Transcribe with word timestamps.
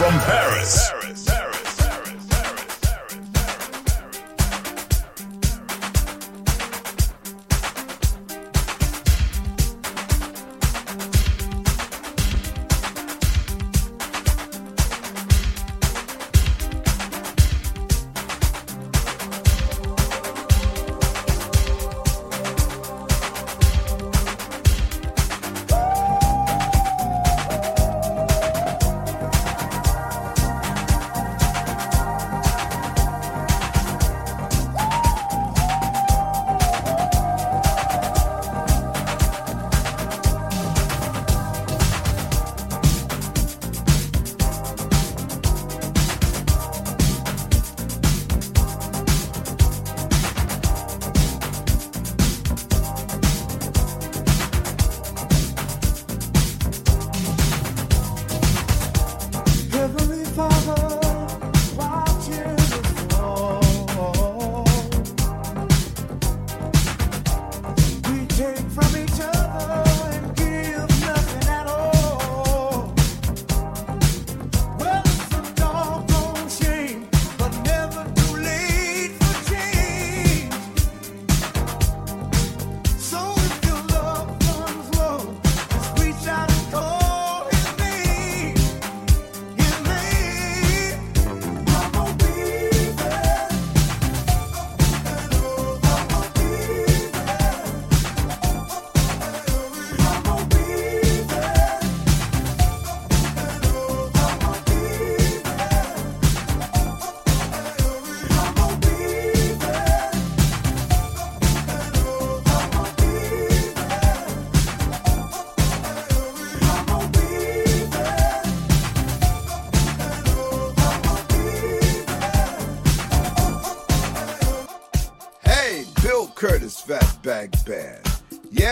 from 0.00 0.18
Paris. 0.20 0.49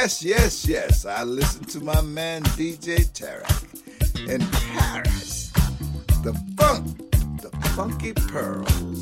Yes, 0.09 0.25
yes, 0.25 0.67
yes, 0.67 1.05
I 1.05 1.23
listen 1.23 1.67
to 1.67 1.81
my 1.81 2.01
man 2.01 2.43
DJ 2.57 3.05
Tarek 3.13 4.27
in 4.27 4.41
Paris. 4.41 5.53
The 6.25 6.33
funk, 6.57 6.97
the 7.43 7.51
funky 7.77 8.15
pearls. 8.15 8.98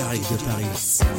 DJ 0.00 0.04
Tarek 0.04 0.28
de 0.28 0.44
Paris. 0.44 1.09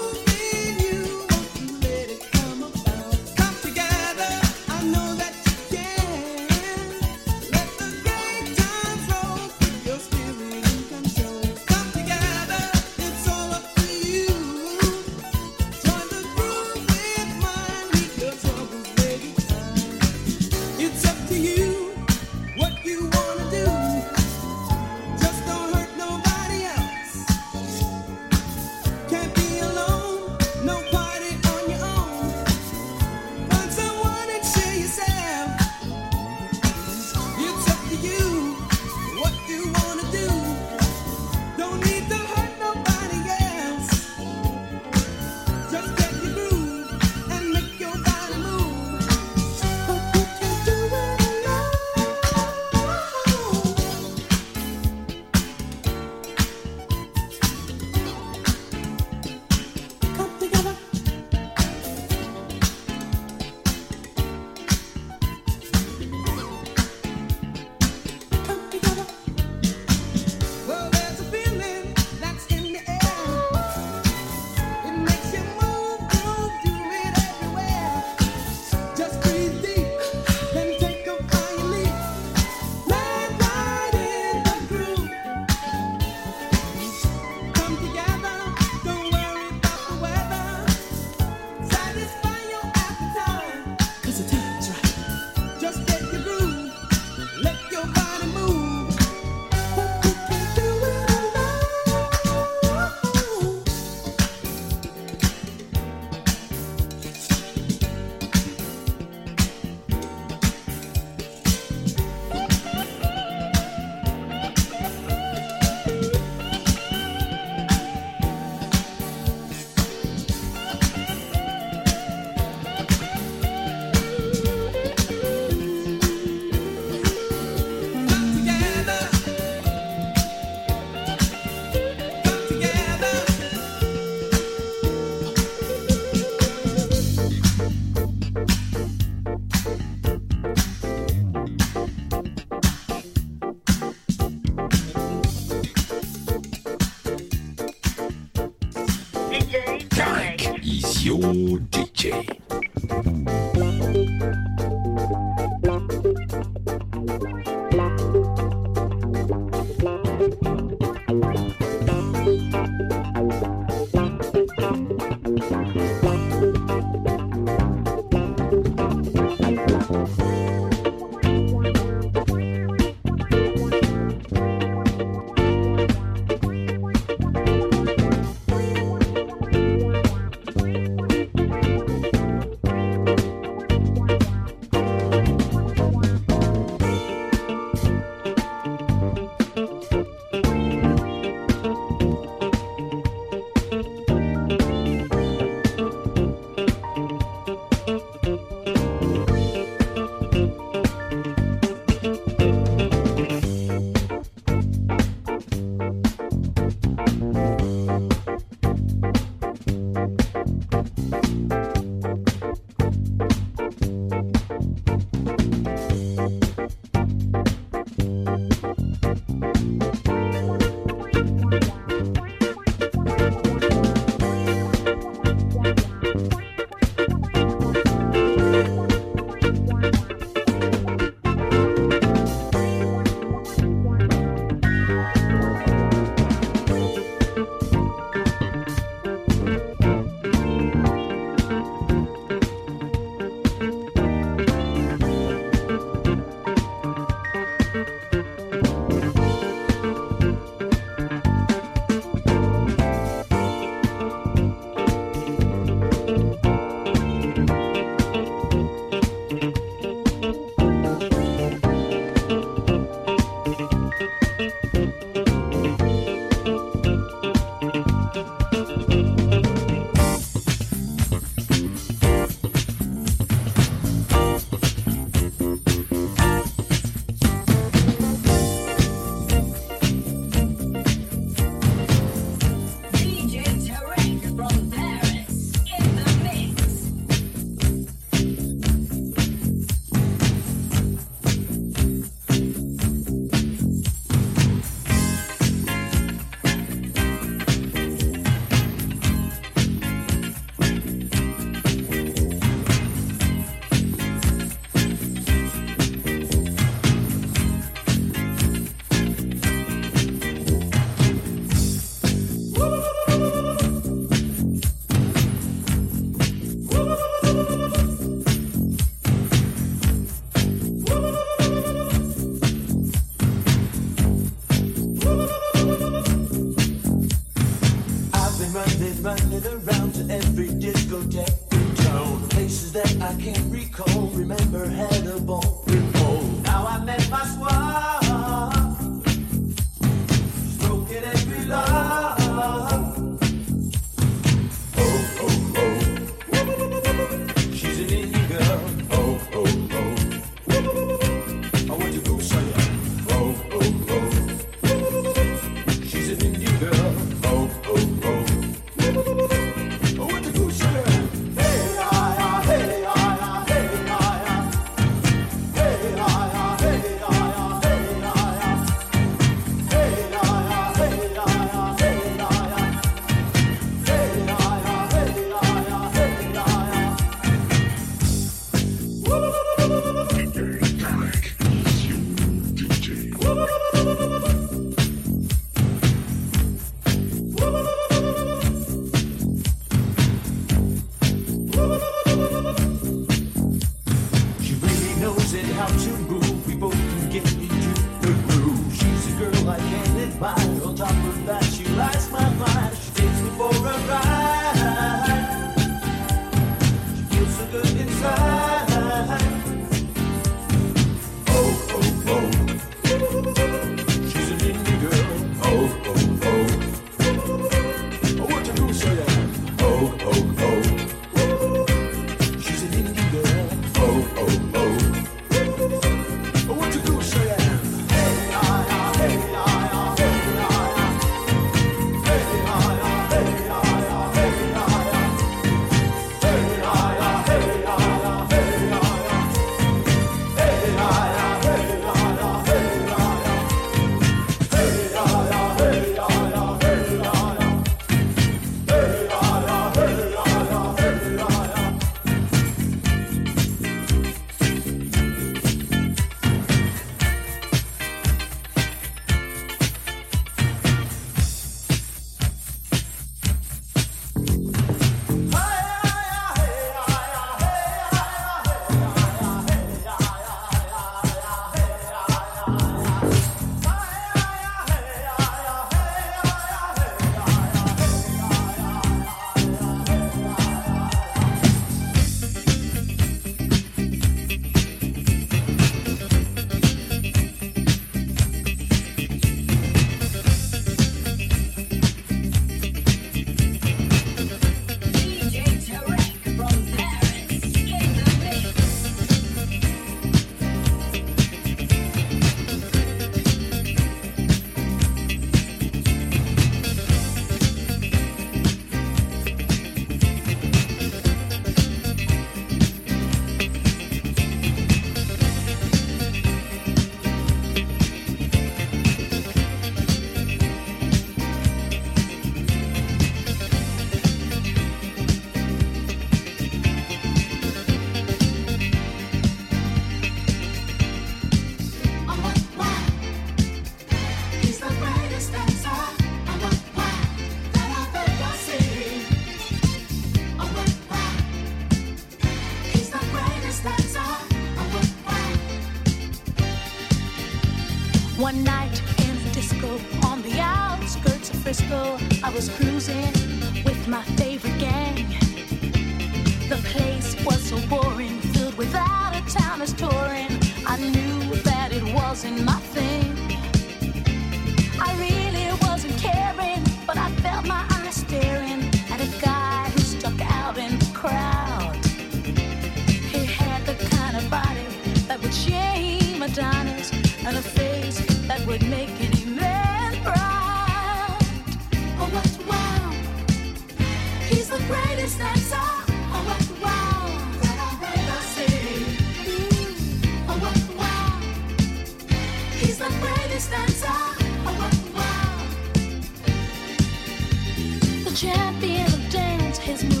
Dance, 599.71 599.81
his 599.83 600.00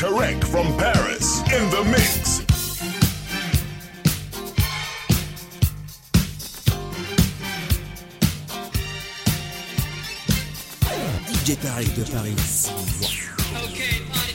Tarek 0.00 0.42
from 0.44 0.66
Paris 0.78 1.40
in 1.52 1.68
the 1.68 1.84
mix. 1.90 2.40
DJ 11.28 11.54
Tarek 11.56 11.94
de 11.94 12.04
Paris. 12.10 12.70
Okay, 13.66 14.29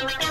you 0.00 0.27